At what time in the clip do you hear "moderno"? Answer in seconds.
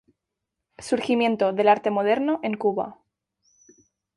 1.91-2.39